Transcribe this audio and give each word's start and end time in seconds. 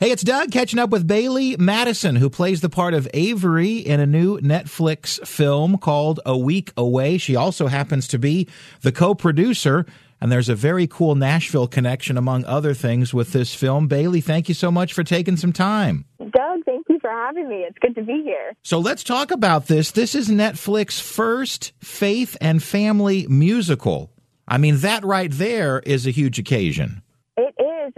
Hey, 0.00 0.12
it's 0.12 0.22
Doug 0.22 0.52
catching 0.52 0.78
up 0.78 0.90
with 0.90 1.08
Bailee 1.08 1.58
Madison, 1.58 2.14
who 2.14 2.30
plays 2.30 2.60
the 2.60 2.68
part 2.68 2.94
of 2.94 3.08
Avery 3.12 3.78
in 3.78 3.98
a 3.98 4.06
new 4.06 4.38
Netflix 4.38 5.26
film 5.26 5.76
called 5.76 6.20
A 6.24 6.38
Week 6.38 6.72
Away. 6.76 7.18
She 7.18 7.34
also 7.34 7.66
happens 7.66 8.06
to 8.08 8.16
be 8.16 8.46
the 8.82 8.92
co 8.92 9.16
producer, 9.16 9.86
and 10.20 10.30
there's 10.30 10.48
a 10.48 10.54
very 10.54 10.86
cool 10.86 11.16
Nashville 11.16 11.66
connection, 11.66 12.16
among 12.16 12.44
other 12.44 12.74
things, 12.74 13.12
with 13.12 13.32
this 13.32 13.56
film. 13.56 13.88
Bailee, 13.88 14.22
thank 14.22 14.48
you 14.48 14.54
so 14.54 14.70
much 14.70 14.92
for 14.92 15.02
taking 15.02 15.36
some 15.36 15.52
time. 15.52 16.04
Doug, 16.20 16.64
thank 16.64 16.86
you 16.88 17.00
for 17.00 17.10
having 17.10 17.48
me. 17.48 17.64
It's 17.68 17.78
good 17.80 17.96
to 17.96 18.04
be 18.04 18.22
here. 18.22 18.54
So 18.62 18.78
let's 18.78 19.02
talk 19.02 19.32
about 19.32 19.66
this. 19.66 19.90
This 19.90 20.14
is 20.14 20.28
Netflix's 20.28 21.00
first 21.00 21.72
faith 21.80 22.36
and 22.40 22.62
family 22.62 23.26
musical. 23.28 24.12
I 24.46 24.58
mean, 24.58 24.76
that 24.76 25.04
right 25.04 25.32
there 25.32 25.80
is 25.80 26.06
a 26.06 26.12
huge 26.12 26.38
occasion. 26.38 27.02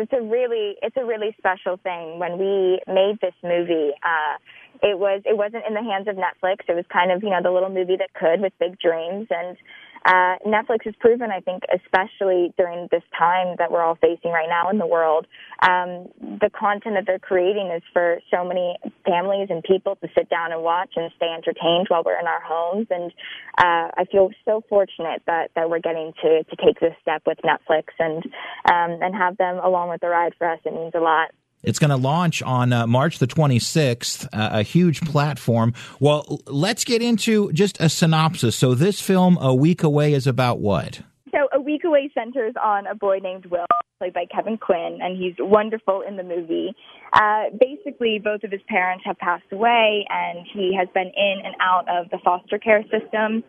It 0.01 0.09
is. 0.13 0.19
A 0.19 0.23
really, 0.23 0.77
it's 0.83 0.97
a 0.97 1.05
really 1.05 1.35
special 1.39 1.77
thing. 1.77 2.19
When 2.19 2.39
we 2.39 2.81
made 2.87 3.19
this 3.21 3.35
movie, 3.43 3.91
uh, 4.03 4.39
it 4.83 4.99
was, 4.99 5.23
it 5.27 5.37
wasn't 5.37 5.65
in 5.69 5.75
the 5.75 5.83
hands 5.83 6.09
of 6.09 6.17
Netflix. 6.17 6.65
It 6.69 6.75
was 6.75 6.85
kind 6.93 7.13
of, 7.13 7.23
you 7.23 7.31
know, 7.31 7.43
the 7.43 7.51
little 7.51 7.69
movie 7.69 7.97
that 7.97 8.15
could 8.15 8.41
with 8.41 8.53
big 8.59 8.79
dreams. 8.79 9.27
And 9.31 9.57
uh, 10.05 10.37
Netflix 10.47 10.85
has 10.85 10.95
proven, 11.01 11.31
I 11.31 11.41
think, 11.41 11.63
especially 11.75 12.55
during 12.57 12.89
this 12.91 13.03
time 13.19 13.57
that 13.59 13.71
we're 13.71 13.83
all 13.83 13.97
facing 13.97 14.31
right 14.31 14.49
now 14.49 14.71
in 14.71 14.79
the 14.79 14.87
world, 14.87 15.27
um, 15.63 16.09
the 16.21 16.51
content 16.59 16.97
that 16.97 17.05
they're 17.07 17.19
creating 17.19 17.71
is 17.75 17.83
for 17.93 18.21
so 18.31 18.45
many 18.45 18.77
families 19.05 19.49
and 19.51 19.63
people 19.63 19.97
to 19.97 20.09
sit 20.17 20.29
down 20.31 20.53
and 20.53 20.63
watch 20.63 20.91
and 20.97 21.11
stay 21.17 21.29
entertained 21.29 21.87
while 21.89 22.03
we're 22.05 22.19
in 22.19 22.27
our 22.27 22.41
homes. 22.43 22.87
And 22.91 23.13
uh, 23.59 23.91
I 23.97 24.05
feel 24.11 24.31
so 24.45 24.63
fortunate 24.69 25.23
that, 25.27 25.51
that 25.55 25.69
we're 25.69 25.81
getting 25.81 26.13
to, 26.23 26.45
to 26.45 26.57
take 26.57 26.81
this 26.81 26.95
step 27.03 27.23
with 27.27 27.39
Netflix 27.45 27.85
and 27.99 28.25
um, 28.71 29.01
and 29.03 29.15
have 29.15 29.37
them 29.37 29.59
along 29.59 29.91
with 29.91 30.01
the 30.01 30.09
ride 30.09 30.35
for 30.39 30.51
us. 30.51 30.59
It 30.65 30.73
means 30.73 30.93
a 30.95 31.01
lot. 31.01 31.31
It's 31.63 31.79
going 31.79 31.91
to 31.91 31.97
launch 31.97 32.43
on 32.43 32.73
uh, 32.73 32.87
March 32.87 33.19
the 33.19 33.27
26th, 33.27 34.27
uh, 34.33 34.49
a 34.53 34.63
huge 34.63 35.01
platform. 35.03 35.75
Well, 35.99 36.41
let's 36.47 36.85
get 36.85 37.03
into 37.03 37.53
just 37.53 37.81
a 37.81 37.89
synopsis. 37.89 38.57
So, 38.57 38.75
this 38.75 39.01
film, 39.01 39.37
A 39.41 39.55
Week 39.55 39.83
Away, 39.83 40.15
is 40.15 40.27
about 40.27 40.61
what? 40.61 41.03
So, 41.31 41.49
A 41.53 41.61
Week 41.61 41.85
Away 41.85 42.11
centers 42.15 42.55
on 42.63 42.87
a 42.87 42.95
boy 42.95 43.19
named 43.23 43.47
Will, 43.47 43.67
played 43.99 44.15
by 44.15 44.25
Kevin 44.35 44.57
Quinn, 44.57 44.99
and 45.03 45.17
he's 45.17 45.35
wonderful 45.39 46.03
in 46.07 46.17
the 46.17 46.23
movie. 46.23 46.75
Uh, 47.13 47.45
basically, 47.59 48.19
both 48.23 48.43
of 48.43 48.51
his 48.51 48.63
parents 48.69 49.05
have 49.05 49.19
passed 49.19 49.53
away, 49.53 50.07
and 50.09 50.47
he 50.55 50.75
has 50.79 50.89
been 50.95 51.13
in 51.15 51.43
and 51.45 51.55
out 51.61 51.87
of 51.89 52.09
the 52.11 52.19
foster 52.25 52.59
care 52.59 52.83
system. 52.85 53.45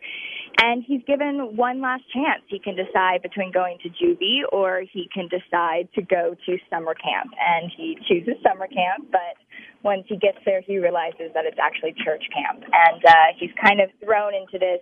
And 0.57 0.83
he's 0.85 1.01
given 1.07 1.55
one 1.55 1.81
last 1.81 2.03
chance. 2.13 2.43
He 2.47 2.59
can 2.59 2.75
decide 2.75 3.21
between 3.21 3.51
going 3.51 3.77
to 3.83 3.89
juvie 3.89 4.41
or 4.51 4.83
he 4.91 5.09
can 5.13 5.27
decide 5.27 5.89
to 5.95 6.01
go 6.01 6.35
to 6.45 6.57
summer 6.69 6.93
camp. 6.93 7.31
And 7.39 7.71
he 7.75 7.97
chooses 8.07 8.35
summer 8.43 8.67
camp, 8.67 9.09
but 9.11 9.37
once 9.83 10.03
he 10.07 10.17
gets 10.17 10.37
there, 10.45 10.61
he 10.61 10.77
realizes 10.77 11.31
that 11.33 11.45
it's 11.45 11.57
actually 11.61 11.95
church 12.05 12.23
camp. 12.33 12.63
And 12.63 13.03
uh, 13.03 13.13
he's 13.39 13.49
kind 13.63 13.81
of 13.81 13.89
thrown 14.03 14.35
into 14.35 14.59
this 14.59 14.81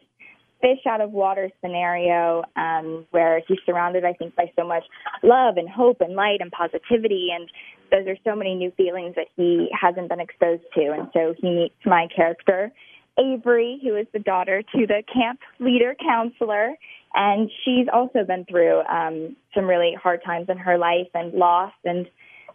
fish 0.62 0.80
out 0.88 1.02
of 1.02 1.12
water 1.12 1.50
scenario 1.62 2.44
um, 2.56 3.06
where 3.12 3.42
he's 3.48 3.60
surrounded, 3.66 4.04
I 4.04 4.14
think, 4.14 4.36
by 4.36 4.52
so 4.60 4.68
much 4.68 4.84
love 5.24 5.56
and 5.58 5.70
hope 5.70 6.02
and 6.02 6.16
light 6.16 6.40
and 6.42 6.52
positivity. 6.52 7.30
And 7.34 7.50
those 7.92 8.08
are 8.08 8.18
so 8.24 8.36
many 8.36 8.56
new 8.56 8.72
feelings 8.72 9.16
that 9.16 9.28
he 9.36 9.70
hasn't 9.80 10.10
been 10.10 10.20
exposed 10.20 10.64
to. 10.76 10.92
And 10.92 11.08
so 11.14 11.34
he 11.40 11.50
meets 11.50 11.76
my 11.86 12.08
character 12.14 12.72
Avery, 13.20 13.80
who 13.84 13.96
is 13.96 14.08
the 14.14 14.20
daughter 14.20 14.62
to 14.62 14.88
the 14.88 15.04
camp 15.14 15.40
leader 15.60 15.96
counselor, 16.00 16.76
and 17.14 17.50
she's 17.66 17.88
also 17.92 18.24
been 18.26 18.46
through 18.46 18.82
um, 18.86 19.36
some 19.54 19.66
really 19.66 19.94
hard 20.02 20.22
times 20.24 20.48
in 20.50 20.58
her 20.58 20.78
life 20.78 21.08
and 21.14 21.34
lost. 21.34 21.76
And 21.84 22.08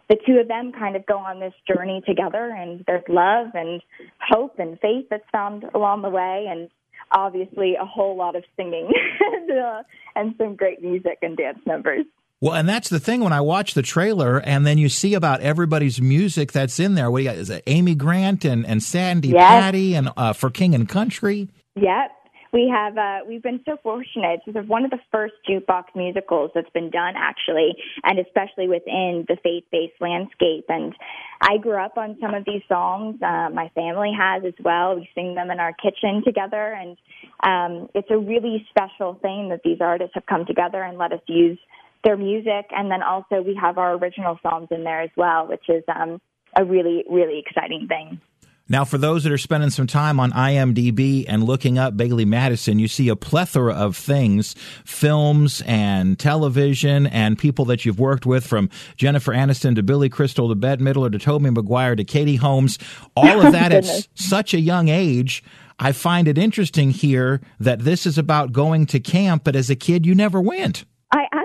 the 0.09 0.17
two 0.25 0.37
of 0.39 0.47
them 0.47 0.71
kind 0.71 0.95
of 0.95 1.05
go 1.05 1.17
on 1.17 1.39
this 1.39 1.53
journey 1.67 2.01
together, 2.07 2.49
and 2.49 2.83
there's 2.87 3.03
love 3.09 3.47
and 3.53 3.81
hope 4.19 4.59
and 4.59 4.79
faith 4.79 5.07
that's 5.09 5.29
found 5.31 5.65
along 5.73 6.01
the 6.01 6.09
way, 6.09 6.45
and 6.49 6.69
obviously 7.11 7.75
a 7.79 7.85
whole 7.85 8.15
lot 8.17 8.35
of 8.35 8.43
singing 8.55 8.89
and, 9.19 9.85
and 10.15 10.35
some 10.37 10.55
great 10.55 10.81
music 10.81 11.19
and 11.21 11.37
dance 11.37 11.59
numbers. 11.65 12.05
Well, 12.41 12.53
and 12.53 12.67
that's 12.67 12.89
the 12.89 12.99
thing 12.99 13.21
when 13.21 13.33
I 13.33 13.41
watch 13.41 13.73
the 13.73 13.81
trailer 13.81 14.39
and 14.39 14.65
then 14.65 14.77
you 14.77 14.89
see 14.89 15.13
about 15.13 15.41
everybody's 15.41 16.01
music 16.01 16.51
that's 16.51 16.79
in 16.79 16.95
there. 16.95 17.09
What 17.09 17.19
do 17.19 17.23
you 17.23 17.29
got? 17.29 17.37
Is 17.37 17.49
it 17.49 17.63
Amy 17.65 17.95
Grant 17.95 18.43
and, 18.43 18.65
and 18.65 18.83
Sandi 18.83 19.29
yes. 19.29 19.39
Patty 19.39 19.95
and 19.95 20.09
uh, 20.17 20.33
for 20.33 20.49
King 20.49 20.75
and 20.75 20.87
Country? 20.87 21.47
Yep. 21.75 22.11
We 22.55 22.71
have 22.73 22.97
uh, 22.97 23.19
we've 23.27 23.43
been 23.43 23.59
so 23.65 23.75
fortunate. 23.83 24.39
This 24.45 24.55
is 24.55 24.65
one 24.69 24.85
of 24.85 24.91
the 24.91 24.99
first 25.11 25.33
jukebox 25.49 25.93
musicals 25.93 26.51
that's 26.55 26.69
been 26.69 26.89
done, 26.89 27.15
actually, 27.17 27.75
and 28.05 28.17
especially 28.17 28.69
within 28.69 29.25
the 29.27 29.35
faith-based 29.43 29.99
landscape. 29.99 30.63
And 30.69 30.93
I 31.41 31.57
grew 31.57 31.75
up 31.75 31.97
on 31.97 32.15
some 32.21 32.33
of 32.33 32.45
these 32.45 32.61
songs. 32.69 33.21
Uh, 33.21 33.49
my 33.49 33.69
family 33.75 34.13
has 34.17 34.43
as 34.45 34.53
well. 34.63 34.95
We 34.95 35.09
sing 35.13 35.35
them 35.35 35.51
in 35.51 35.59
our 35.59 35.73
kitchen 35.73 36.23
together, 36.23 36.71
and 36.79 36.95
um, 37.43 37.89
it's 37.93 38.09
a 38.09 38.17
really 38.17 38.65
special 38.69 39.15
thing 39.15 39.49
that 39.49 39.59
these 39.65 39.79
artists 39.81 40.13
have 40.13 40.25
come 40.25 40.45
together 40.45 40.81
and 40.81 40.97
let 40.97 41.11
us 41.11 41.19
use 41.27 41.59
their 42.05 42.15
music, 42.15 42.67
and 42.71 42.89
then 42.89 43.03
also 43.03 43.41
we 43.41 43.57
have 43.59 43.77
our 43.77 43.95
original 43.95 44.39
songs 44.41 44.69
in 44.71 44.85
there 44.85 45.01
as 45.01 45.09
well, 45.17 45.47
which 45.47 45.67
is 45.67 45.83
um, 45.93 46.21
a 46.55 46.63
really 46.63 47.03
really 47.09 47.43
exciting 47.45 47.87
thing. 47.87 48.21
Now, 48.67 48.83
for 48.83 48.97
those 48.97 49.23
that 49.23 49.31
are 49.31 49.37
spending 49.37 49.69
some 49.69 49.85
time 49.85 50.19
on 50.19 50.31
IMDb 50.31 51.25
and 51.27 51.43
looking 51.43 51.77
up 51.77 51.95
Bailee 51.95 52.25
Madison, 52.25 52.79
you 52.79 52.87
see 52.87 53.09
a 53.09 53.15
plethora 53.15 53.73
of 53.75 53.95
things, 53.95 54.55
films 54.83 55.61
and 55.67 56.17
television 56.17 57.05
and 57.05 57.37
people 57.37 57.65
that 57.65 57.85
you've 57.85 57.99
worked 57.99 58.25
with 58.25 58.45
from 58.45 58.71
Jennifer 58.97 59.33
Aniston 59.33 59.75
to 59.75 59.83
Billy 59.83 60.09
Crystal 60.09 60.49
to 60.49 60.55
Bette 60.55 60.83
Midler 60.83 61.11
to 61.11 61.19
Tobey 61.19 61.51
Maguire 61.51 61.95
to 61.95 62.03
Katie 62.03 62.37
Holmes. 62.37 62.79
All 63.15 63.45
of 63.45 63.51
that 63.53 63.71
at 63.71 64.07
such 64.15 64.55
a 64.55 64.59
young 64.59 64.89
age. 64.89 65.43
I 65.77 65.91
find 65.91 66.27
it 66.27 66.37
interesting 66.37 66.89
here 66.89 67.41
that 67.59 67.81
this 67.81 68.07
is 68.07 68.17
about 68.17 68.51
going 68.51 68.87
to 68.87 68.99
camp, 68.99 69.43
but 69.43 69.55
as 69.55 69.69
a 69.69 69.75
kid, 69.75 70.07
you 70.07 70.15
never 70.15 70.41
went. 70.41 70.85
I 71.11 71.44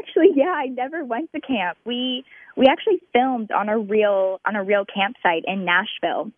I 0.60 0.66
never 0.66 1.02
went 1.02 1.32
to 1.32 1.40
camp. 1.40 1.78
We 1.86 2.24
we 2.56 2.66
actually 2.66 3.00
filmed 3.14 3.50
on 3.50 3.70
a 3.70 3.78
real 3.78 4.40
on 4.46 4.54
a 4.54 4.62
real 4.62 4.84
campsite 4.84 5.44
in 5.46 5.64
Nashville. 5.64 6.30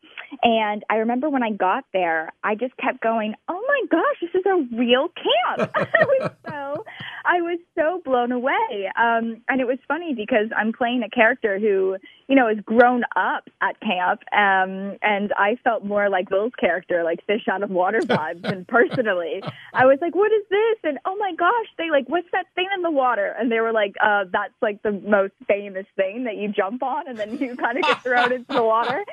And 0.43 0.84
I 0.88 0.97
remember 0.97 1.28
when 1.28 1.43
I 1.43 1.50
got 1.50 1.84
there, 1.93 2.32
I 2.44 2.55
just 2.55 2.77
kept 2.77 3.00
going, 3.00 3.34
"Oh 3.49 3.61
my 3.66 3.82
gosh, 3.91 4.21
this 4.21 4.31
is 4.34 4.47
a 4.47 4.77
real 4.77 5.09
camp!" 5.09 5.72
I 5.77 6.05
was 6.05 6.31
so 6.49 6.84
I 7.25 7.41
was 7.41 7.59
so 7.77 8.00
blown 8.05 8.31
away. 8.31 8.91
Um, 8.97 9.43
and 9.49 9.61
it 9.61 9.66
was 9.66 9.78
funny 9.88 10.15
because 10.15 10.49
I'm 10.56 10.72
playing 10.72 11.03
a 11.03 11.11
character 11.11 11.59
who, 11.59 11.97
you 12.28 12.37
know, 12.37 12.49
is 12.49 12.59
grown 12.65 13.03
up 13.16 13.49
at 13.61 13.81
camp, 13.81 14.22
um, 14.32 14.99
and 15.03 15.32
I 15.37 15.56
felt 15.65 15.84
more 15.84 16.09
like 16.09 16.31
Will's 16.31 16.55
character, 16.59 17.03
like 17.05 17.25
fish 17.27 17.47
out 17.50 17.62
of 17.62 17.71
water 17.71 18.00
vibes. 18.03 18.44
and 18.44 18.66
personally, 18.69 19.43
I 19.75 19.87
was 19.87 19.99
like, 20.00 20.15
"What 20.15 20.31
is 20.31 20.44
this?" 20.49 20.78
And 20.84 20.99
oh 21.05 21.16
my 21.16 21.34
gosh, 21.34 21.66
they 21.78 21.91
like, 21.91 22.09
"What's 22.09 22.31
that 22.32 22.47
thing 22.55 22.69
in 22.77 22.82
the 22.82 22.91
water?" 22.91 23.34
And 23.38 23.50
they 23.50 23.61
were 23.61 23.72
like, 23.72 23.94
uh, 24.00 24.12
"That's 24.33 24.55
like 24.61 24.83
the 24.83 24.93
most 24.93 25.34
famous 25.49 25.87
thing 25.97 26.25
that 26.25 26.37
you 26.37 26.49
jump 26.49 26.83
on, 26.83 27.09
and 27.09 27.19
then 27.19 27.39
you 27.39 27.56
kind 27.65 27.78
of 27.78 27.84
get 27.84 28.03
thrown 28.03 28.33
into 28.33 28.53
the 28.53 28.62
water." 28.62 29.05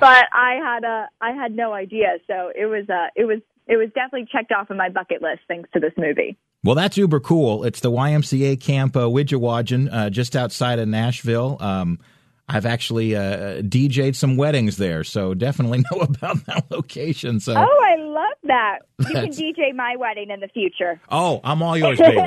But 0.00 0.24
I 0.32 0.58
had 0.62 0.84
a, 0.84 1.08
I 1.20 1.32
had 1.32 1.54
no 1.54 1.72
idea, 1.72 2.18
so 2.26 2.50
it 2.54 2.66
was, 2.66 2.88
uh, 2.88 3.08
it 3.16 3.24
was 3.24 3.40
it 3.66 3.76
was 3.76 3.88
definitely 3.94 4.26
checked 4.32 4.50
off 4.52 4.70
of 4.70 4.76
my 4.76 4.88
bucket 4.88 5.22
list 5.22 5.40
thanks 5.46 5.68
to 5.74 5.80
this 5.80 5.92
movie. 5.96 6.36
Well, 6.64 6.74
that's 6.74 6.96
uber 6.96 7.20
cool. 7.20 7.64
It's 7.64 7.80
the 7.80 7.90
YMCA 7.90 8.60
camp 8.60 8.96
uh, 8.96 9.00
Widjiwagan, 9.00 9.88
uh, 9.92 10.10
just 10.10 10.34
outside 10.34 10.78
of 10.78 10.88
Nashville. 10.88 11.56
Um, 11.60 12.00
I've 12.48 12.66
actually 12.66 13.14
uh, 13.14 13.60
DJ'd 13.60 14.16
some 14.16 14.36
weddings 14.36 14.78
there, 14.78 15.04
so 15.04 15.34
definitely 15.34 15.78
know 15.92 16.00
about 16.00 16.46
that 16.46 16.70
location. 16.70 17.40
So, 17.40 17.52
oh, 17.52 17.58
I 17.58 17.96
love 17.96 18.36
that. 18.44 18.78
You 19.00 19.06
can 19.06 19.28
DJ 19.28 19.74
my 19.74 19.96
wedding 19.96 20.30
in 20.30 20.40
the 20.40 20.48
future. 20.48 20.98
Oh, 21.10 21.40
I'm 21.44 21.62
all 21.62 21.76
yours, 21.76 21.98
baby. 21.98 22.18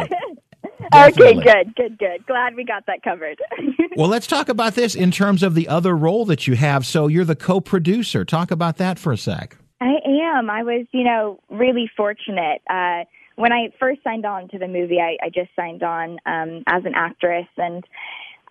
Okay, 0.94 1.34
good, 1.34 1.76
good, 1.76 1.98
good. 1.98 2.26
Glad 2.26 2.56
we 2.56 2.64
got 2.64 2.86
that 2.88 3.04
covered. 3.04 3.40
well, 3.96 4.08
let's 4.08 4.28
talk 4.28 4.50
about 4.50 4.76
this 4.76 4.96
in 4.96 5.12
terms 5.12 5.44
of 5.44 5.56
the 5.56 5.68
other 5.68 5.96
role 5.96 6.26
that 6.26 6.48
you 6.48 6.56
have. 6.56 6.86
So, 6.86 7.08
you're 7.08 7.26
the 7.26 7.36
co-producer. 7.36 8.26
Talk 8.26 8.52
about 8.52 8.78
that 8.78 9.00
for 9.00 9.12
a 9.12 9.18
sec. 9.18 9.58
I 9.80 9.96
am. 10.36 10.50
I 10.50 10.64
was, 10.64 10.86
you 10.92 11.04
know, 11.04 11.40
really 11.50 11.90
fortunate. 11.96 12.62
Uh, 12.70 13.06
when 13.36 13.52
I 13.52 13.70
first 13.80 14.04
signed 14.04 14.26
on 14.26 14.50
to 14.50 14.60
the 14.60 14.68
movie, 14.68 15.00
I, 15.00 15.18
I 15.26 15.30
just 15.30 15.50
signed 15.56 15.84
on 15.84 16.18
um, 16.26 16.64
as 16.68 16.86
an 16.86 16.94
actress, 16.96 17.48
and 17.58 17.84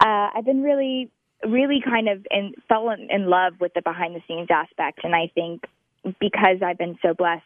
uh, 0.00 0.30
I've 0.34 0.44
been 0.44 0.62
really 0.62 1.10
really 1.48 1.80
kind 1.82 2.08
of 2.08 2.26
in, 2.30 2.52
fell 2.68 2.90
in, 2.90 3.08
in 3.10 3.28
love 3.28 3.54
with 3.60 3.72
the 3.74 3.82
behind 3.82 4.14
the 4.14 4.20
scenes 4.28 4.48
aspect. 4.50 5.00
And 5.04 5.14
I 5.14 5.30
think 5.34 5.64
because 6.04 6.62
I've 6.64 6.78
been 6.78 6.98
so 7.02 7.14
blessed 7.14 7.42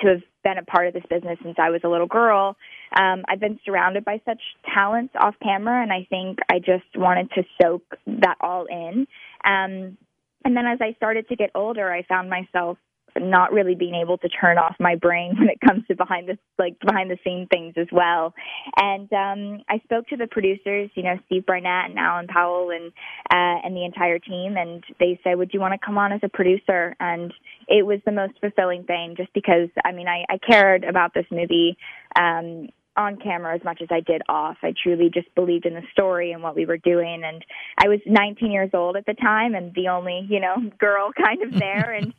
to 0.00 0.08
have 0.08 0.22
been 0.44 0.58
a 0.58 0.64
part 0.64 0.86
of 0.86 0.94
this 0.94 1.02
business 1.10 1.38
since 1.42 1.56
I 1.58 1.70
was 1.70 1.80
a 1.84 1.88
little 1.88 2.06
girl, 2.06 2.56
um, 2.98 3.24
I've 3.28 3.40
been 3.40 3.58
surrounded 3.64 4.04
by 4.04 4.20
such 4.24 4.40
talents 4.74 5.14
off 5.18 5.34
camera, 5.42 5.82
and 5.82 5.92
I 5.92 6.06
think 6.08 6.38
I 6.50 6.58
just 6.58 6.84
wanted 6.96 7.30
to 7.32 7.42
soak 7.60 7.82
that 8.06 8.36
all 8.40 8.66
in. 8.66 9.06
Um, 9.44 9.96
and 10.44 10.56
then 10.56 10.66
as 10.66 10.78
I 10.80 10.94
started 10.96 11.28
to 11.28 11.36
get 11.36 11.50
older, 11.54 11.92
I 11.92 12.02
found 12.04 12.30
myself 12.30 12.78
not 13.18 13.52
really 13.52 13.74
being 13.74 13.94
able 13.94 14.18
to 14.18 14.28
turn 14.28 14.58
off 14.58 14.74
my 14.78 14.96
brain 14.96 15.34
when 15.38 15.48
it 15.48 15.60
comes 15.60 15.86
to 15.88 15.94
behind 15.94 16.28
the 16.28 16.38
like 16.58 16.78
behind 16.80 17.10
the 17.10 17.18
scene 17.24 17.46
things 17.50 17.74
as 17.76 17.88
well. 17.92 18.34
And 18.76 19.12
um 19.12 19.64
I 19.68 19.78
spoke 19.84 20.08
to 20.08 20.16
the 20.16 20.26
producers, 20.26 20.90
you 20.94 21.02
know, 21.02 21.18
Steve 21.26 21.46
Barnett 21.46 21.90
and 21.90 21.98
Alan 21.98 22.26
Powell 22.26 22.70
and 22.70 22.92
uh 23.30 23.66
and 23.66 23.76
the 23.76 23.84
entire 23.84 24.18
team 24.18 24.56
and 24.56 24.84
they 24.98 25.20
said, 25.24 25.36
Would 25.36 25.52
you 25.52 25.60
want 25.60 25.72
to 25.72 25.84
come 25.84 25.98
on 25.98 26.12
as 26.12 26.20
a 26.22 26.28
producer? 26.28 26.94
And 27.00 27.32
it 27.68 27.86
was 27.86 28.00
the 28.04 28.12
most 28.12 28.34
fulfilling 28.40 28.84
thing 28.84 29.14
just 29.16 29.32
because 29.32 29.68
I 29.84 29.92
mean 29.92 30.08
I, 30.08 30.24
I 30.28 30.38
cared 30.38 30.84
about 30.84 31.14
this 31.14 31.26
movie 31.30 31.76
um 32.16 32.68
on 32.96 33.16
camera 33.16 33.54
as 33.54 33.64
much 33.64 33.80
as 33.80 33.88
I 33.90 34.00
did 34.00 34.20
off. 34.28 34.58
I 34.62 34.74
truly 34.82 35.10
just 35.12 35.32
believed 35.34 35.64
in 35.64 35.74
the 35.74 35.82
story 35.92 36.32
and 36.32 36.42
what 36.42 36.56
we 36.56 36.66
were 36.66 36.76
doing 36.76 37.22
and 37.24 37.44
I 37.78 37.88
was 37.88 38.00
19 38.06 38.50
years 38.50 38.70
old 38.74 38.96
at 38.96 39.06
the 39.06 39.14
time 39.14 39.54
and 39.54 39.74
the 39.74 39.88
only, 39.88 40.26
you 40.28 40.40
know, 40.40 40.56
girl 40.78 41.10
kind 41.12 41.42
of 41.42 41.58
there 41.58 41.92
and 41.92 42.12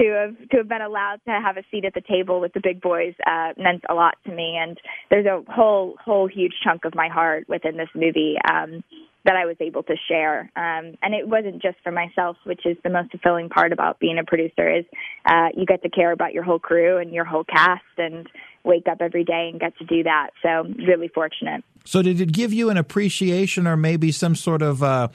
to 0.00 0.08
have 0.08 0.48
to 0.50 0.56
have 0.58 0.68
been 0.68 0.82
allowed 0.82 1.20
to 1.26 1.30
have 1.30 1.56
a 1.56 1.62
seat 1.70 1.84
at 1.84 1.94
the 1.94 2.00
table 2.00 2.40
with 2.40 2.52
the 2.52 2.60
big 2.60 2.80
boys 2.80 3.14
uh, 3.26 3.52
meant 3.56 3.84
a 3.88 3.94
lot 3.94 4.14
to 4.26 4.32
me. 4.32 4.58
And 4.60 4.78
there's 5.10 5.26
a 5.26 5.42
whole 5.50 5.96
whole 6.02 6.26
huge 6.26 6.54
chunk 6.64 6.84
of 6.84 6.94
my 6.94 7.08
heart 7.08 7.48
within 7.48 7.76
this 7.76 7.88
movie 7.94 8.36
um, 8.50 8.82
that 9.24 9.36
I 9.36 9.44
was 9.44 9.56
able 9.60 9.82
to 9.84 9.94
share. 10.08 10.50
Um, 10.56 10.96
and 11.02 11.14
it 11.14 11.28
wasn't 11.28 11.60
just 11.60 11.76
for 11.82 11.92
myself, 11.92 12.36
which 12.44 12.64
is 12.64 12.76
the 12.82 12.90
most 12.90 13.10
fulfilling 13.10 13.50
part 13.50 13.72
about 13.72 14.00
being 14.00 14.18
a 14.18 14.24
producer 14.24 14.74
is 14.74 14.84
uh, 15.26 15.48
you 15.54 15.66
get 15.66 15.82
to 15.82 15.90
care 15.90 16.12
about 16.12 16.32
your 16.32 16.42
whole 16.42 16.58
crew 16.58 16.96
and 16.98 17.12
your 17.12 17.24
whole 17.24 17.44
cast 17.44 17.82
and 17.98 18.26
wake 18.64 18.86
up 18.90 18.98
every 19.00 19.24
day 19.24 19.48
and 19.50 19.60
get 19.60 19.76
to 19.78 19.84
do 19.84 20.02
that. 20.04 20.30
So 20.42 20.64
really 20.86 21.08
fortunate. 21.08 21.62
So 21.84 22.02
did 22.02 22.20
it 22.20 22.32
give 22.32 22.52
you 22.52 22.70
an 22.70 22.76
appreciation 22.76 23.66
or 23.66 23.76
maybe 23.76 24.12
some 24.12 24.34
sort 24.34 24.62
of 24.62 24.82
uh 24.82 25.08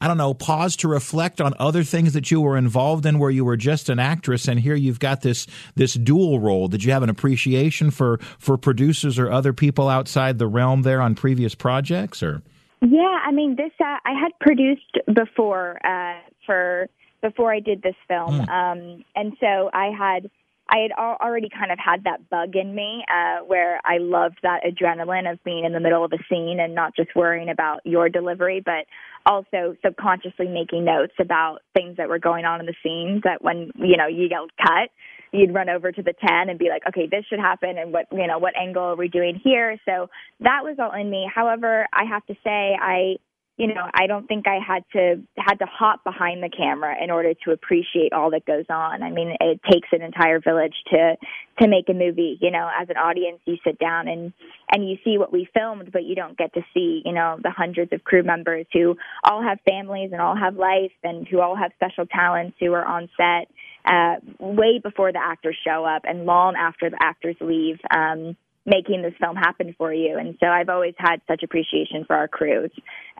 I 0.00 0.08
don't 0.08 0.18
know, 0.18 0.34
pause 0.34 0.76
to 0.76 0.88
reflect 0.88 1.40
on 1.40 1.54
other 1.58 1.82
things 1.82 2.12
that 2.12 2.30
you 2.30 2.40
were 2.40 2.56
involved 2.56 3.06
in 3.06 3.18
where 3.18 3.30
you 3.30 3.44
were 3.44 3.56
just 3.56 3.88
an 3.88 3.98
actress 3.98 4.46
and 4.46 4.60
here 4.60 4.74
you've 4.74 5.00
got 5.00 5.22
this 5.22 5.46
this 5.74 5.94
dual 5.94 6.38
role. 6.38 6.68
Did 6.68 6.84
you 6.84 6.92
have 6.92 7.02
an 7.02 7.08
appreciation 7.08 7.90
for 7.90 8.18
for 8.38 8.58
producers 8.58 9.18
or 9.18 9.30
other 9.30 9.52
people 9.52 9.88
outside 9.88 10.38
the 10.38 10.46
realm 10.46 10.82
there 10.82 11.00
on 11.00 11.14
previous 11.14 11.54
projects 11.54 12.22
or 12.22 12.42
Yeah, 12.82 13.18
I 13.24 13.32
mean 13.32 13.56
this 13.56 13.72
uh, 13.80 13.98
I 14.04 14.12
had 14.20 14.32
produced 14.38 14.98
before 15.12 15.78
uh 15.84 16.20
for 16.44 16.88
before 17.22 17.52
I 17.52 17.60
did 17.60 17.82
this 17.82 17.96
film. 18.06 18.40
Mm. 18.40 18.48
Um 18.48 19.04
and 19.14 19.32
so 19.40 19.70
I 19.72 19.92
had 19.96 20.30
I 20.68 20.78
had 20.78 20.90
already 20.92 21.48
kind 21.48 21.70
of 21.70 21.78
had 21.78 22.04
that 22.04 22.28
bug 22.28 22.56
in 22.56 22.74
me 22.74 23.04
uh, 23.08 23.44
where 23.44 23.80
I 23.84 23.98
loved 23.98 24.38
that 24.42 24.62
adrenaline 24.64 25.30
of 25.30 25.42
being 25.44 25.64
in 25.64 25.72
the 25.72 25.78
middle 25.78 26.04
of 26.04 26.12
a 26.12 26.18
scene 26.28 26.58
and 26.58 26.74
not 26.74 26.96
just 26.96 27.14
worrying 27.14 27.48
about 27.48 27.82
your 27.84 28.08
delivery, 28.08 28.60
but 28.64 28.86
also 29.26 29.76
subconsciously 29.84 30.48
making 30.48 30.84
notes 30.84 31.12
about 31.20 31.58
things 31.74 31.96
that 31.96 32.08
were 32.08 32.18
going 32.18 32.44
on 32.44 32.60
in 32.60 32.66
the 32.66 32.74
scene 32.82 33.20
that 33.24 33.42
when, 33.42 33.70
you 33.74 33.96
know, 33.96 34.06
you 34.06 34.28
yelled 34.30 34.52
cut, 34.56 34.90
you'd 35.32 35.52
run 35.52 35.68
over 35.68 35.92
to 35.92 36.02
the 36.02 36.14
10 36.26 36.48
and 36.48 36.58
be 36.58 36.68
like, 36.68 36.82
okay, 36.88 37.08
this 37.10 37.24
should 37.28 37.40
happen. 37.40 37.76
And 37.76 37.92
what, 37.92 38.06
you 38.12 38.26
know, 38.26 38.38
what 38.38 38.56
angle 38.56 38.84
are 38.84 38.96
we 38.96 39.08
doing 39.08 39.38
here? 39.42 39.76
So 39.84 40.08
that 40.40 40.60
was 40.62 40.76
all 40.78 40.98
in 40.98 41.10
me. 41.10 41.28
However, 41.32 41.86
I 41.92 42.04
have 42.04 42.24
to 42.26 42.34
say, 42.44 42.76
I, 42.80 43.16
you 43.56 43.68
know, 43.68 43.88
I 43.94 44.06
don't 44.06 44.26
think 44.26 44.46
I 44.46 44.58
had 44.66 44.84
to 44.92 45.22
had 45.38 45.54
to 45.60 45.66
hop 45.66 46.04
behind 46.04 46.42
the 46.42 46.50
camera 46.50 46.94
in 47.02 47.10
order 47.10 47.32
to 47.44 47.52
appreciate 47.52 48.12
all 48.12 48.30
that 48.32 48.44
goes 48.44 48.66
on. 48.68 49.02
I 49.02 49.10
mean, 49.10 49.34
it 49.40 49.60
takes 49.70 49.88
an 49.92 50.02
entire 50.02 50.40
village 50.40 50.74
to 50.90 51.16
to 51.60 51.68
make 51.68 51.88
a 51.88 51.94
movie. 51.94 52.36
You 52.40 52.50
know, 52.50 52.68
as 52.78 52.90
an 52.90 52.98
audience, 52.98 53.38
you 53.46 53.56
sit 53.64 53.78
down 53.78 54.08
and 54.08 54.34
and 54.70 54.88
you 54.88 54.98
see 55.04 55.16
what 55.16 55.32
we 55.32 55.48
filmed, 55.54 55.90
but 55.90 56.04
you 56.04 56.14
don't 56.14 56.36
get 56.36 56.52
to 56.52 56.60
see, 56.74 57.00
you 57.06 57.12
know, 57.12 57.38
the 57.42 57.50
hundreds 57.50 57.94
of 57.94 58.04
crew 58.04 58.22
members 58.22 58.66
who 58.74 58.96
all 59.24 59.42
have 59.42 59.58
families 59.66 60.10
and 60.12 60.20
all 60.20 60.36
have 60.36 60.56
life 60.56 60.92
and 61.02 61.26
who 61.26 61.40
all 61.40 61.56
have 61.56 61.72
special 61.76 62.04
talents 62.04 62.56
who 62.60 62.74
are 62.74 62.84
on 62.84 63.08
set 63.16 63.48
uh, 63.86 64.16
way 64.38 64.80
before 64.82 65.12
the 65.12 65.20
actors 65.22 65.56
show 65.66 65.84
up 65.84 66.02
and 66.04 66.26
long 66.26 66.56
after 66.56 66.90
the 66.90 66.98
actors 67.00 67.36
leave. 67.40 67.78
Um, 67.90 68.36
making 68.66 69.02
this 69.02 69.14
film 69.20 69.36
happen 69.36 69.74
for 69.78 69.94
you. 69.94 70.18
And 70.18 70.36
so 70.40 70.48
I've 70.48 70.68
always 70.68 70.94
had 70.98 71.22
such 71.28 71.42
appreciation 71.42 72.04
for 72.04 72.16
our 72.16 72.28
crews, 72.28 72.72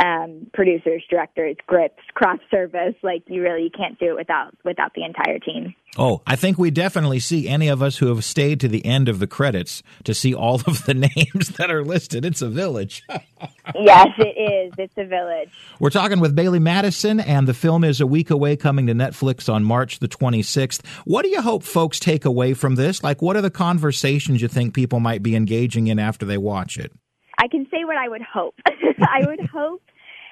um, 0.04 0.50
producers, 0.52 1.04
directors, 1.08 1.56
grips, 1.66 2.02
craft 2.14 2.42
service. 2.50 2.94
Like 3.02 3.22
you 3.28 3.42
really 3.42 3.62
you 3.62 3.70
can't 3.70 3.98
do 3.98 4.06
it 4.10 4.16
without 4.16 4.54
without 4.64 4.92
the 4.94 5.04
entire 5.04 5.38
team. 5.38 5.74
Oh, 5.98 6.20
I 6.26 6.36
think 6.36 6.58
we 6.58 6.70
definitely 6.70 7.20
see 7.20 7.48
any 7.48 7.68
of 7.68 7.82
us 7.82 7.96
who 7.96 8.08
have 8.08 8.24
stayed 8.24 8.60
to 8.60 8.68
the 8.68 8.84
end 8.84 9.08
of 9.08 9.18
the 9.18 9.26
credits 9.26 9.82
to 10.04 10.12
see 10.14 10.34
all 10.34 10.56
of 10.66 10.84
the 10.84 10.94
names 11.16 11.48
that 11.56 11.70
are 11.70 11.82
listed. 11.82 12.24
It's 12.24 12.42
a 12.42 12.48
village. 12.48 13.02
yes, 13.74 14.08
it 14.18 14.68
is. 14.68 14.74
It's 14.78 14.96
a 14.98 15.04
village. 15.04 15.50
We're 15.80 15.90
talking 15.90 16.20
with 16.20 16.36
Bailee 16.36 16.60
Madison, 16.60 17.20
and 17.20 17.48
the 17.48 17.54
film 17.54 17.82
is 17.82 18.00
a 18.00 18.06
week 18.06 18.30
away, 18.30 18.56
coming 18.56 18.86
to 18.88 18.94
Netflix 18.94 19.52
on 19.52 19.64
March 19.64 19.98
the 19.98 20.08
26th. 20.08 20.84
What 21.04 21.22
do 21.22 21.28
you 21.30 21.40
hope 21.40 21.62
folks 21.62 21.98
take 21.98 22.24
away 22.24 22.52
from 22.52 22.74
this? 22.74 23.02
Like, 23.02 23.22
what 23.22 23.36
are 23.36 23.42
the 23.42 23.50
conversations 23.50 24.42
you 24.42 24.48
think 24.48 24.74
people 24.74 25.00
might 25.00 25.22
be 25.22 25.34
engaging 25.34 25.86
in 25.86 25.98
after 25.98 26.26
they 26.26 26.38
watch 26.38 26.76
it? 26.76 26.92
I 27.38 27.48
can 27.48 27.66
say 27.70 27.84
what 27.84 27.96
I 27.96 28.08
would 28.08 28.22
hope. 28.22 28.54
I 28.66 29.26
would 29.26 29.40
hope 29.48 29.82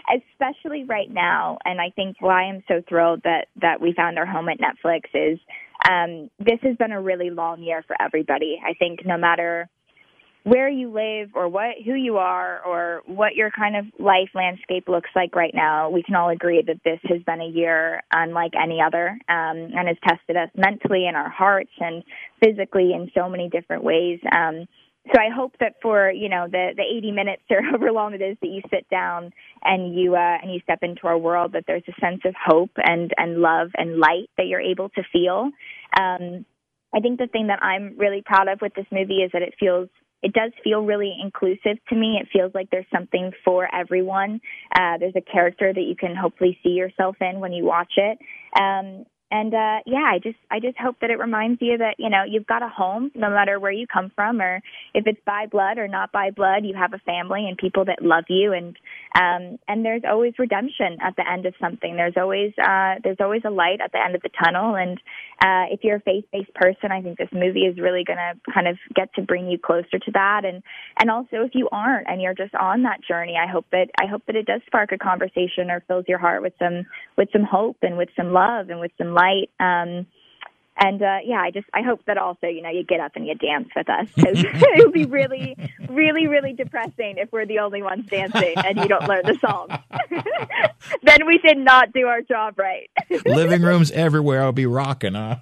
especially 0.08 0.84
right 0.84 1.10
now, 1.10 1.58
and 1.64 1.80
I 1.80 1.90
think 1.90 2.16
why 2.20 2.44
I'm 2.44 2.62
so 2.68 2.82
thrilled 2.88 3.22
that 3.24 3.48
that 3.60 3.80
we 3.80 3.92
found 3.94 4.18
our 4.18 4.26
home 4.26 4.48
at 4.48 4.58
Netflix 4.58 5.02
is 5.14 5.38
um, 5.88 6.30
this 6.38 6.58
has 6.62 6.76
been 6.76 6.92
a 6.92 7.00
really 7.00 7.30
long 7.30 7.62
year 7.62 7.84
for 7.86 7.96
everybody. 8.00 8.60
I 8.64 8.74
think 8.74 9.00
no 9.04 9.16
matter 9.16 9.68
where 10.44 10.68
you 10.68 10.92
live 10.92 11.30
or 11.34 11.48
what 11.48 11.76
who 11.84 11.94
you 11.94 12.18
are 12.18 12.62
or 12.64 13.02
what 13.06 13.34
your 13.34 13.50
kind 13.50 13.76
of 13.76 13.86
life 13.98 14.28
landscape 14.34 14.88
looks 14.88 15.08
like 15.16 15.34
right 15.34 15.54
now, 15.54 15.88
we 15.88 16.02
can 16.02 16.14
all 16.14 16.28
agree 16.28 16.62
that 16.66 16.80
this 16.84 17.00
has 17.04 17.22
been 17.22 17.40
a 17.40 17.48
year 17.48 18.02
unlike 18.12 18.52
any 18.62 18.78
other 18.80 19.18
um, 19.28 19.72
and 19.74 19.88
has 19.88 19.96
tested 20.06 20.36
us 20.36 20.50
mentally 20.54 21.06
in 21.06 21.14
our 21.14 21.30
hearts 21.30 21.72
and 21.80 22.04
physically 22.42 22.92
in 22.92 23.10
so 23.14 23.28
many 23.28 23.48
different 23.48 23.82
ways. 23.82 24.20
Um, 24.36 24.66
so 25.12 25.20
I 25.20 25.28
hope 25.34 25.54
that 25.60 25.74
for 25.82 26.10
you 26.10 26.28
know 26.28 26.46
the 26.50 26.70
the 26.76 26.82
80 26.82 27.12
minutes 27.12 27.42
or 27.50 27.62
however 27.70 27.92
long 27.92 28.14
it 28.14 28.22
is 28.22 28.36
that 28.40 28.48
you 28.48 28.62
sit 28.70 28.88
down 28.90 29.32
and 29.62 29.94
you 29.94 30.14
uh, 30.14 30.38
and 30.42 30.52
you 30.52 30.60
step 30.60 30.78
into 30.82 31.06
our 31.06 31.18
world, 31.18 31.52
that 31.52 31.64
there's 31.66 31.84
a 31.88 32.00
sense 32.00 32.22
of 32.24 32.34
hope 32.42 32.70
and 32.76 33.12
and 33.16 33.38
love 33.38 33.70
and 33.76 33.98
light 33.98 34.30
that 34.38 34.46
you're 34.46 34.60
able 34.60 34.88
to 34.90 35.02
feel. 35.12 35.50
Um, 35.98 36.46
I 36.94 37.00
think 37.00 37.18
the 37.18 37.26
thing 37.26 37.48
that 37.48 37.62
I'm 37.62 37.96
really 37.98 38.22
proud 38.24 38.48
of 38.48 38.60
with 38.62 38.74
this 38.74 38.86
movie 38.90 39.22
is 39.22 39.30
that 39.32 39.42
it 39.42 39.54
feels 39.58 39.88
it 40.22 40.32
does 40.32 40.52
feel 40.62 40.80
really 40.80 41.14
inclusive 41.22 41.76
to 41.90 41.94
me. 41.94 42.18
It 42.18 42.28
feels 42.32 42.52
like 42.54 42.70
there's 42.70 42.86
something 42.90 43.32
for 43.44 43.68
everyone. 43.74 44.40
Uh, 44.74 44.96
there's 44.98 45.16
a 45.16 45.20
character 45.20 45.70
that 45.70 45.82
you 45.82 45.94
can 45.94 46.16
hopefully 46.16 46.58
see 46.62 46.70
yourself 46.70 47.16
in 47.20 47.40
when 47.40 47.52
you 47.52 47.66
watch 47.66 47.92
it. 47.98 48.18
Um, 48.58 49.04
and 49.34 49.52
uh 49.52 49.78
yeah 49.84 50.06
i 50.06 50.18
just 50.22 50.38
i 50.50 50.60
just 50.60 50.78
hope 50.78 50.96
that 51.00 51.10
it 51.10 51.18
reminds 51.18 51.60
you 51.60 51.76
that 51.76 51.96
you 51.98 52.08
know 52.08 52.22
you've 52.28 52.46
got 52.46 52.62
a 52.62 52.68
home 52.68 53.10
no 53.14 53.28
matter 53.28 53.58
where 53.58 53.72
you 53.72 53.86
come 53.86 54.10
from 54.14 54.40
or 54.40 54.62
if 54.94 55.06
it's 55.06 55.20
by 55.26 55.46
blood 55.50 55.76
or 55.76 55.88
not 55.88 56.12
by 56.12 56.30
blood 56.30 56.64
you 56.64 56.74
have 56.74 56.92
a 56.94 56.98
family 56.98 57.46
and 57.48 57.58
people 57.58 57.84
that 57.84 58.02
love 58.02 58.24
you. 58.28 58.52
And 58.52 58.76
um 59.14 59.58
and 59.68 59.84
there's 59.84 60.02
always 60.08 60.34
redemption 60.38 60.98
at 61.00 61.16
the 61.16 61.28
end 61.28 61.46
of 61.46 61.54
something. 61.60 61.96
There's 61.96 62.16
always 62.16 62.52
uh 62.58 62.96
there's 63.02 63.18
always 63.20 63.42
a 63.44 63.50
light 63.50 63.80
at 63.82 63.92
the 63.92 63.98
end 64.04 64.14
of 64.14 64.22
the 64.22 64.30
tunnel. 64.42 64.76
And 64.76 64.98
uh 65.40 65.72
if 65.72 65.80
you're 65.82 65.96
a 65.96 66.00
faith 66.00 66.24
based 66.32 66.54
person 66.54 66.92
i 66.92 67.02
think 67.02 67.18
this 67.18 67.32
movie 67.32 67.66
is 67.66 67.78
really 67.78 68.04
going 68.04 68.18
to 68.18 68.52
kind 68.52 68.68
of 68.68 68.76
get 68.94 69.12
to 69.14 69.22
bring 69.22 69.48
you 69.48 69.58
closer 69.58 69.98
to 69.98 70.10
that. 70.12 70.44
And 70.44 70.62
and 70.98 71.10
also 71.10 71.42
if 71.42 71.54
you 71.54 71.68
aren't 71.72 72.08
and 72.08 72.22
you're 72.22 72.34
just 72.34 72.54
on 72.54 72.82
that 72.82 73.00
journey 73.06 73.34
i 73.40 73.50
hope 73.50 73.66
that 73.72 73.88
i 74.00 74.06
hope 74.06 74.22
that 74.26 74.36
it 74.36 74.46
does 74.46 74.60
spark 74.66 74.92
a 74.92 74.98
conversation 74.98 75.70
or 75.70 75.82
fills 75.88 76.04
your 76.06 76.18
heart 76.18 76.42
with 76.42 76.52
some 76.58 76.86
with 77.16 77.28
some 77.32 77.44
hope 77.44 77.78
and 77.82 77.96
with 77.96 78.08
some 78.16 78.32
love 78.32 78.70
and 78.70 78.80
with 78.80 78.92
some 78.98 79.14
light. 79.14 79.23
Um, 79.60 80.06
and 80.76 81.00
uh, 81.00 81.18
yeah, 81.24 81.40
I 81.40 81.50
just 81.50 81.66
I 81.72 81.82
hope 81.82 82.04
that 82.06 82.18
also 82.18 82.46
you 82.48 82.60
know 82.60 82.70
you 82.70 82.84
get 82.84 83.00
up 83.00 83.12
and 83.14 83.26
you 83.26 83.34
dance 83.34 83.68
with 83.76 83.88
us 83.88 84.08
because 84.14 84.38
it 84.44 84.84
would 84.84 84.92
be 84.92 85.04
really, 85.04 85.56
really, 85.88 86.26
really 86.26 86.52
depressing 86.52 87.14
if 87.18 87.30
we're 87.32 87.46
the 87.46 87.60
only 87.60 87.82
ones 87.82 88.06
dancing 88.06 88.54
and 88.56 88.78
you 88.78 88.88
don't 88.88 89.06
learn 89.06 89.22
the 89.24 89.38
song. 89.40 89.68
then 91.02 91.26
we 91.26 91.38
did 91.38 91.58
not 91.58 91.92
do 91.92 92.06
our 92.06 92.22
job 92.22 92.58
right. 92.58 92.90
Living 93.24 93.62
rooms 93.62 93.90
everywhere. 93.92 94.42
I'll 94.42 94.52
be 94.52 94.66
rocking, 94.66 95.14
huh? 95.14 95.36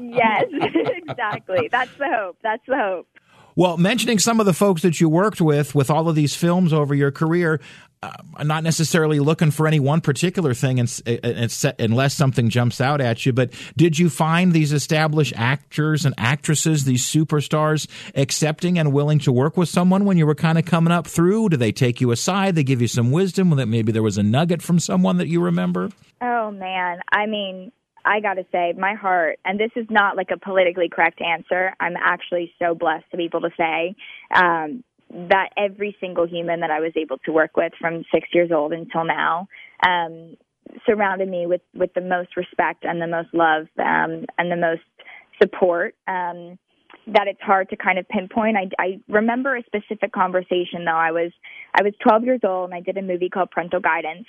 yes, 0.00 0.44
exactly. 0.50 1.68
That's 1.70 1.94
the 1.98 2.08
hope. 2.08 2.38
That's 2.42 2.64
the 2.66 2.76
hope. 2.76 3.08
Well, 3.56 3.76
mentioning 3.76 4.18
some 4.18 4.40
of 4.40 4.46
the 4.46 4.52
folks 4.52 4.82
that 4.82 5.00
you 5.00 5.08
worked 5.08 5.40
with 5.40 5.76
with 5.76 5.88
all 5.88 6.08
of 6.08 6.16
these 6.16 6.34
films 6.34 6.72
over 6.72 6.92
your 6.92 7.12
career, 7.12 7.60
uh, 8.04 8.44
not 8.44 8.62
necessarily 8.62 9.20
looking 9.20 9.50
for 9.50 9.66
any 9.66 9.80
one 9.80 10.00
particular 10.00 10.54
thing 10.54 10.80
and, 10.80 11.02
and, 11.06 11.74
unless 11.78 12.14
something 12.14 12.48
jumps 12.48 12.80
out 12.80 13.00
at 13.00 13.24
you. 13.24 13.32
But 13.32 13.52
did 13.76 13.98
you 13.98 14.10
find 14.10 14.52
these 14.52 14.72
established 14.72 15.32
actors 15.36 16.04
and 16.04 16.14
actresses, 16.18 16.84
these 16.84 17.04
superstars, 17.04 17.86
accepting 18.14 18.78
and 18.78 18.92
willing 18.92 19.18
to 19.20 19.32
work 19.32 19.56
with 19.56 19.68
someone 19.68 20.04
when 20.04 20.18
you 20.18 20.26
were 20.26 20.34
kind 20.34 20.58
of 20.58 20.64
coming 20.64 20.92
up 20.92 21.06
through? 21.06 21.50
Do 21.50 21.56
they 21.56 21.72
take 21.72 22.00
you 22.00 22.10
aside? 22.10 22.54
They 22.54 22.64
give 22.64 22.80
you 22.80 22.88
some 22.88 23.10
wisdom 23.10 23.50
that 23.50 23.66
maybe 23.66 23.92
there 23.92 24.02
was 24.02 24.18
a 24.18 24.22
nugget 24.22 24.62
from 24.62 24.78
someone 24.78 25.18
that 25.18 25.28
you 25.28 25.40
remember? 25.40 25.90
Oh 26.20 26.50
man, 26.50 26.98
I 27.10 27.26
mean, 27.26 27.72
I 28.04 28.20
got 28.20 28.34
to 28.34 28.44
say, 28.52 28.74
my 28.76 28.94
heart, 28.94 29.38
and 29.44 29.58
this 29.58 29.70
is 29.76 29.86
not 29.88 30.16
like 30.16 30.28
a 30.30 30.38
politically 30.38 30.88
correct 30.90 31.20
answer. 31.22 31.72
I'm 31.80 31.96
actually 31.96 32.52
so 32.58 32.74
blessed 32.74 33.10
to 33.10 33.16
be 33.16 33.24
able 33.24 33.40
to 33.40 33.50
say 33.56 33.94
um, 34.34 34.84
that 35.14 35.50
every 35.56 35.96
single 36.00 36.26
human 36.26 36.60
that 36.60 36.70
I 36.70 36.80
was 36.80 36.92
able 36.96 37.18
to 37.18 37.32
work 37.32 37.56
with 37.56 37.72
from 37.80 38.04
six 38.12 38.28
years 38.32 38.50
old 38.52 38.72
until 38.72 39.04
now 39.04 39.46
um, 39.86 40.36
surrounded 40.84 41.28
me 41.28 41.46
with 41.46 41.60
with 41.74 41.94
the 41.94 42.00
most 42.00 42.36
respect 42.36 42.84
and 42.84 43.00
the 43.00 43.06
most 43.06 43.28
love 43.32 43.66
um, 43.78 44.26
and 44.38 44.50
the 44.50 44.56
most 44.56 44.82
support. 45.40 45.94
Um, 46.08 46.58
that 47.06 47.26
it's 47.28 47.40
hard 47.42 47.68
to 47.68 47.76
kind 47.76 47.98
of 47.98 48.08
pinpoint. 48.08 48.56
I, 48.56 48.82
I 48.82 49.00
remember 49.08 49.56
a 49.56 49.62
specific 49.64 50.12
conversation 50.12 50.84
though. 50.86 50.92
I 50.92 51.10
was 51.10 51.32
I 51.74 51.82
was 51.82 51.92
12 52.02 52.24
years 52.24 52.40
old 52.44 52.70
and 52.70 52.74
I 52.74 52.80
did 52.80 52.96
a 52.96 53.02
movie 53.02 53.28
called 53.28 53.50
Parental 53.50 53.80
Guidance 53.80 54.26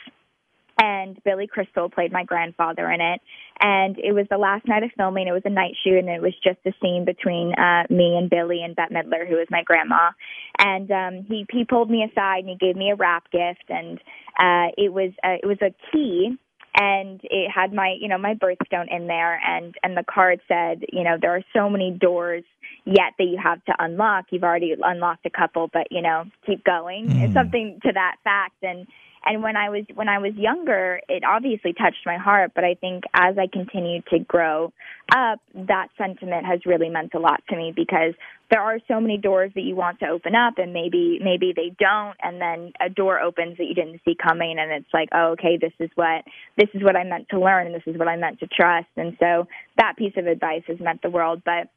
and 0.77 1.17
Billy 1.24 1.48
Crystal 1.48 1.89
played 1.89 2.12
my 2.12 2.24
grandfather 2.24 2.91
in 2.91 3.00
it. 3.01 3.22
And 3.60 3.98
it 3.98 4.13
was 4.13 4.25
the 4.29 4.38
last 4.38 4.67
night 4.67 4.84
of 4.84 4.91
filming. 4.98 5.27
It 5.27 5.32
was 5.32 5.44
a 5.46 5.50
night 5.50 5.75
shoot, 5.84 5.98
and 5.98 6.10
it 6.10 6.22
was 6.22 6.34
just 6.44 6.60
a 6.65 6.74
scene 6.82 7.05
between 7.05 7.53
uh, 7.53 7.84
me 7.89 8.17
and 8.17 8.29
Billy 8.29 8.62
and 8.63 8.75
Bette 8.75 8.94
Midler, 8.94 9.27
who 9.27 9.36
was 9.36 9.48
my 9.50 9.63
grandma. 9.63 10.12
And 10.58 10.91
um, 10.91 11.25
he 11.27 11.46
he 11.51 11.63
pulled 11.63 11.89
me 11.89 12.03
aside 12.03 12.39
and 12.39 12.50
he 12.50 12.55
gave 12.55 12.75
me 12.75 12.91
a 12.91 12.96
wrap 12.96 13.32
gift, 13.32 13.70
and 13.70 14.00
uh, 14.38 14.72
it 14.77 14.91
was 14.91 15.12
uh, 15.24 15.38
it 15.41 15.46
was 15.46 15.60
a 15.62 15.74
key 15.91 16.38
and 16.77 17.22
it 17.24 17.50
had 17.50 17.74
my 17.74 17.96
you 18.00 18.08
know 18.08 18.17
my 18.17 18.34
birthstone 18.34 18.88
in 18.89 19.08
there 19.08 19.39
and 19.48 19.75
and 19.82 19.96
the 19.96 20.03
card 20.03 20.41
said 20.48 20.84
you 20.91 21.03
know 21.03 21.17
there 21.20 21.36
are 21.36 21.44
so 21.53 21.70
many 21.70 21.91
doors 21.91 22.44
yet 22.84 23.13
that 23.17 23.24
you 23.24 23.39
have 23.41 23.63
to 23.65 23.74
unlock 23.79 24.25
you've 24.29 24.44
already 24.44 24.75
unlocked 24.84 25.25
a 25.25 25.29
couple 25.29 25.70
but 25.72 25.88
you 25.89 26.01
know 26.01 26.25
keep 26.46 26.63
going 26.63 27.08
mm. 27.08 27.24
it's 27.24 27.34
something 27.34 27.79
to 27.82 27.91
that 27.94 28.17
fact 28.24 28.55
and 28.62 28.88
and 29.25 29.41
when 29.41 29.58
I 29.58 29.70
was 29.70 29.86
when 29.94 30.08
I 30.08 30.20
was 30.20 30.34
younger, 30.36 31.01
it 31.10 31.24
obviously 31.24 31.74
touched 31.74 32.05
my 32.05 32.17
heart. 32.17 32.51
But 32.53 32.63
I 32.63 32.75
think 32.75 33.03
as 33.13 33.38
I 33.38 33.48
continued 33.51 34.05
to 34.12 34.20
grow 34.20 34.72
up, 35.12 35.39
that 35.53 35.88
sentiment 35.98 36.46
has 36.46 36.65
really 36.65 36.89
meant 36.89 37.13
a 37.13 37.20
lot 37.20 37.41
to 37.50 37.55
me 37.55 37.74
because 37.75 38.13
there 38.51 38.62
are 38.62 38.77
so 38.88 39.01
many 39.01 39.17
doors 39.17 39.51
that 39.55 39.62
you 39.62 39.75
want 39.75 40.00
to 40.00 40.08
open 40.08 40.36
up, 40.36 40.58
and 40.58 40.74
maybe 40.74 41.20
maybe 41.24 41.53
they 41.55 41.75
don't, 41.79 42.15
and 42.22 42.39
then 42.39 42.72
a 42.79 42.89
door 42.89 43.20
opens 43.20 43.58
that 43.58 43.65
you 43.65 43.74
didn't 43.74 44.01
see 44.05 44.15
coming, 44.15 44.58
and 44.60 44.72
it's 44.72 44.94
like, 44.94 45.10
oh, 45.13 45.32
okay, 45.32 45.58
this 45.60 45.74
is 45.79 45.89
what 45.96 46.24
this 46.58 46.70
is 46.74 46.84
what 46.84 46.96
I 46.96 47.03
meant 47.03 47.27
to 47.29 47.39
learn, 47.39 47.65
and 47.65 47.75
this 47.75 47.88
is 47.88 47.98
what 47.98 48.08
I 48.08 48.17
meant 48.17 48.39
to 48.39 48.48
trust. 48.48 48.88
And 48.96 49.17
so 49.20 49.48
that 49.77 49.98
piece 49.98 50.13
of 50.17 50.27
advice 50.27 50.63
has 50.67 50.79
meant 50.79 51.01
the 51.01 51.10
world. 51.10 51.41
But 51.44 51.70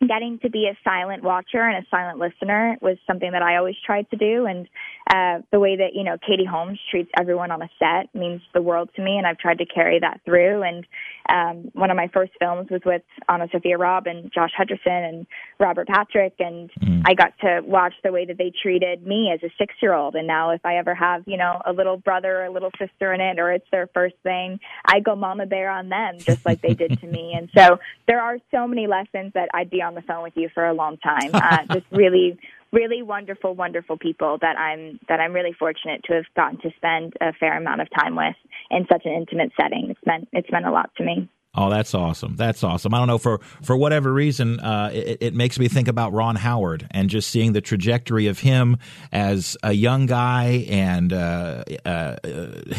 getting 0.00 0.38
to 0.40 0.50
be 0.50 0.68
a 0.70 0.76
silent 0.84 1.22
watcher 1.22 1.62
and 1.62 1.82
a 1.82 1.88
silent 1.90 2.18
listener 2.18 2.76
was 2.82 2.98
something 3.06 3.32
that 3.32 3.42
I 3.42 3.56
always 3.56 3.76
tried 3.84 4.10
to 4.10 4.16
do. 4.16 4.44
And 4.44 4.68
uh, 5.08 5.42
the 5.50 5.58
way 5.58 5.76
that, 5.76 5.94
you 5.94 6.04
know, 6.04 6.18
Katie 6.18 6.44
Holmes 6.44 6.78
treats 6.90 7.10
everyone 7.18 7.50
on 7.50 7.62
a 7.62 7.68
set 7.78 8.14
means 8.14 8.42
the 8.52 8.60
world 8.60 8.90
to 8.96 9.02
me. 9.02 9.16
And 9.16 9.26
I've 9.26 9.38
tried 9.38 9.58
to 9.58 9.66
carry 9.66 9.98
that 10.00 10.20
through. 10.24 10.62
And 10.62 10.86
um, 11.28 11.70
one 11.72 11.90
of 11.90 11.96
my 11.96 12.08
first 12.12 12.32
films 12.38 12.68
was 12.70 12.82
with 12.84 13.02
AnnaSophia 13.28 13.78
Robb 13.78 14.06
and 14.06 14.30
Josh 14.32 14.50
Hutcherson 14.58 15.08
and 15.08 15.26
Robert 15.58 15.88
Patrick. 15.88 16.34
And 16.40 16.70
mm. 16.74 17.02
I 17.06 17.14
got 17.14 17.32
to 17.40 17.62
watch 17.64 17.94
the 18.04 18.12
way 18.12 18.26
that 18.26 18.36
they 18.36 18.52
treated 18.62 19.06
me 19.06 19.30
as 19.32 19.42
a 19.42 19.52
six 19.58 19.74
year 19.80 19.94
old. 19.94 20.14
And 20.14 20.26
now 20.26 20.50
if 20.50 20.64
I 20.64 20.76
ever 20.76 20.94
have, 20.94 21.22
you 21.26 21.38
know, 21.38 21.62
a 21.64 21.72
little 21.72 21.96
brother 21.96 22.42
or 22.42 22.44
a 22.44 22.52
little 22.52 22.70
sister 22.78 23.14
in 23.14 23.22
it, 23.22 23.38
or 23.38 23.50
it's 23.50 23.66
their 23.72 23.88
first 23.94 24.16
thing, 24.22 24.60
I 24.84 25.00
go 25.00 25.16
mama 25.16 25.46
bear 25.46 25.70
on 25.70 25.88
them 25.88 26.18
just 26.18 26.44
like 26.44 26.60
they 26.60 26.74
did 26.74 27.00
to 27.00 27.06
me. 27.06 27.32
And 27.34 27.48
so 27.56 27.78
there 28.06 28.20
are 28.20 28.36
so 28.50 28.66
many 28.66 28.86
lessons 28.86 29.32
that 29.32 29.48
I'd 29.54 29.70
be 29.70 29.85
on 29.86 29.94
the 29.94 30.02
phone 30.02 30.22
with 30.22 30.34
you 30.36 30.48
for 30.52 30.66
a 30.66 30.74
long 30.74 30.98
time. 30.98 31.30
Uh, 31.46 31.58
just 31.72 31.86
really, 31.92 32.36
really 32.72 33.02
wonderful, 33.02 33.54
wonderful 33.54 33.96
people 33.96 34.36
that 34.40 34.58
I'm 34.58 34.98
that 35.08 35.20
I'm 35.20 35.32
really 35.32 35.52
fortunate 35.52 36.02
to 36.04 36.14
have 36.14 36.24
gotten 36.34 36.58
to 36.62 36.70
spend 36.76 37.12
a 37.20 37.32
fair 37.34 37.56
amount 37.56 37.82
of 37.82 37.88
time 37.96 38.16
with 38.16 38.34
in 38.70 38.84
such 38.90 39.02
an 39.04 39.12
intimate 39.12 39.52
setting. 39.60 39.90
It's 39.90 40.00
meant 40.04 40.28
it's 40.32 40.50
meant 40.50 40.66
a 40.66 40.72
lot 40.72 40.90
to 40.96 41.04
me. 41.04 41.28
Oh, 41.56 41.70
that's 41.70 41.94
awesome. 41.94 42.36
That's 42.36 42.62
awesome. 42.62 42.92
I 42.92 42.98
don't 42.98 43.06
know 43.06 43.18
for 43.18 43.38
for 43.62 43.76
whatever 43.76 44.12
reason, 44.12 44.60
uh, 44.60 44.90
it, 44.92 45.18
it, 45.22 45.34
makes 45.34 45.58
me 45.58 45.68
think 45.68 45.88
about 45.88 46.12
Ron 46.12 46.36
Howard 46.36 46.86
and 46.90 47.08
just 47.08 47.30
seeing 47.30 47.54
the 47.54 47.62
trajectory 47.62 48.26
of 48.26 48.40
him 48.40 48.76
as 49.10 49.56
a 49.62 49.72
young 49.72 50.04
guy 50.04 50.66
and 50.68 51.12
uh, 51.14 51.64
uh, 51.86 52.16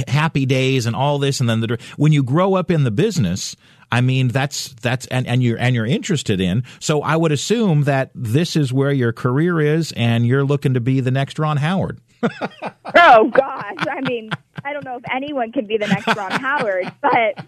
happy 0.08 0.46
days 0.46 0.86
and 0.86 0.96
all 0.96 1.18
this, 1.18 1.40
and 1.40 1.50
then 1.50 1.62
the 1.62 1.80
when 1.98 2.12
you 2.12 2.22
grow 2.22 2.54
up 2.54 2.70
in 2.70 2.84
the 2.84 2.92
business. 2.92 3.56
I 3.92 4.02
mean, 4.02 4.28
that's 4.30 4.70
that's 4.82 5.06
and, 5.08 5.26
and 5.28 5.42
you're 5.42 5.58
and 5.58 5.74
you're 5.76 5.86
interested 5.86 6.42
in. 6.42 6.64
So 6.80 7.02
I 7.02 7.16
would 7.16 7.32
assume 7.32 7.84
that 7.84 8.12
this 8.14 8.56
is 8.56 8.74
where 8.74 8.92
your 8.92 9.14
career 9.14 9.62
is, 9.62 9.94
and 9.94 10.28
you're 10.28 10.44
looking 10.44 10.74
to 10.74 10.82
be 10.82 11.00
the 11.00 11.12
next 11.12 11.40
Ron 11.40 11.58
Howard. 11.58 12.00
oh 12.22 13.30
gosh, 13.30 13.88
I 13.90 14.02
mean, 14.02 14.32
I 14.66 14.74
don't 14.74 14.84
know 14.84 14.98
if 14.98 15.04
anyone 15.14 15.52
can 15.52 15.68
be 15.68 15.78
the 15.78 15.88
next 15.88 16.16
Ron 16.16 16.32
Howard, 16.32 16.92
but 17.02 17.46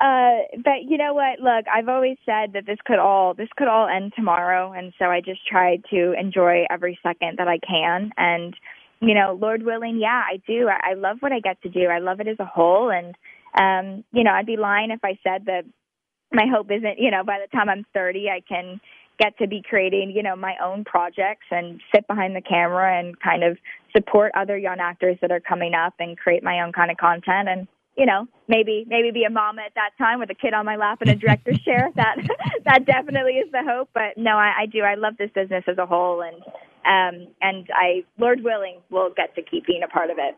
uh, 0.00 0.38
but 0.64 0.82
you 0.88 0.98
know 0.98 1.14
what? 1.14 1.38
Look, 1.38 1.66
I've 1.72 1.88
always 1.88 2.16
said 2.26 2.54
that 2.54 2.66
this 2.66 2.78
could 2.84 2.98
all 2.98 3.34
this 3.34 3.48
could 3.56 3.68
all 3.68 3.86
end 3.86 4.12
tomorrow, 4.16 4.72
and 4.72 4.92
so 4.98 5.04
I 5.04 5.20
just 5.20 5.46
try 5.46 5.76
to 5.90 6.12
enjoy 6.18 6.64
every 6.70 6.98
second 7.04 7.38
that 7.38 7.46
I 7.46 7.58
can. 7.58 8.10
And 8.16 8.56
you 9.00 9.14
know, 9.14 9.38
Lord 9.40 9.62
willing, 9.62 9.98
yeah, 9.98 10.22
I 10.26 10.40
do. 10.46 10.68
I, 10.68 10.90
I 10.90 10.94
love 10.94 11.18
what 11.20 11.32
I 11.32 11.38
get 11.38 11.62
to 11.62 11.68
do. 11.68 11.86
I 11.86 11.98
love 11.98 12.20
it 12.20 12.26
as 12.26 12.40
a 12.40 12.44
whole, 12.44 12.90
and 12.90 13.14
um, 13.58 14.04
you 14.12 14.24
know, 14.24 14.32
I'd 14.32 14.46
be 14.46 14.56
lying 14.56 14.90
if 14.90 15.00
I 15.04 15.18
said 15.22 15.46
that 15.46 15.64
my 16.32 16.46
hope 16.52 16.70
isn't, 16.70 16.98
you 16.98 17.10
know, 17.10 17.24
by 17.24 17.38
the 17.38 17.56
time 17.56 17.68
I'm 17.68 17.84
30, 17.92 18.28
I 18.30 18.40
can 18.46 18.80
get 19.18 19.36
to 19.38 19.46
be 19.46 19.62
creating, 19.62 20.12
you 20.14 20.22
know, 20.22 20.34
my 20.34 20.54
own 20.62 20.84
projects 20.84 21.46
and 21.50 21.80
sit 21.94 22.06
behind 22.06 22.34
the 22.34 22.40
camera 22.40 22.98
and 22.98 23.18
kind 23.20 23.44
of 23.44 23.58
support 23.94 24.32
other 24.34 24.56
young 24.56 24.78
actors 24.80 25.18
that 25.20 25.30
are 25.30 25.40
coming 25.40 25.74
up 25.74 25.94
and 25.98 26.16
create 26.16 26.42
my 26.42 26.60
own 26.62 26.72
kind 26.72 26.90
of 26.90 26.96
content 26.96 27.48
and 27.48 27.68
you 27.96 28.06
know, 28.06 28.26
maybe 28.48 28.86
maybe 28.88 29.10
be 29.10 29.24
a 29.24 29.30
mom 29.30 29.58
at 29.58 29.74
that 29.74 29.90
time 29.98 30.18
with 30.18 30.30
a 30.30 30.34
kid 30.34 30.54
on 30.54 30.64
my 30.64 30.76
lap 30.76 31.02
and 31.02 31.10
a 31.10 31.14
director's 31.14 31.60
chair. 31.64 31.90
That 31.96 32.16
that 32.64 32.86
definitely 32.86 33.34
is 33.34 33.50
the 33.52 33.62
hope. 33.66 33.90
But 33.92 34.16
no, 34.16 34.32
I, 34.32 34.62
I 34.62 34.66
do. 34.66 34.80
I 34.80 34.94
love 34.94 35.14
this 35.18 35.30
business 35.34 35.64
as 35.68 35.78
a 35.78 35.86
whole, 35.86 36.22
and 36.22 36.36
um, 36.86 37.28
and 37.40 37.68
I, 37.74 38.04
Lord 38.18 38.42
willing, 38.42 38.78
will 38.90 39.10
get 39.14 39.34
to 39.36 39.42
keep 39.42 39.66
being 39.66 39.82
a 39.82 39.88
part 39.88 40.10
of 40.10 40.16
it. 40.18 40.36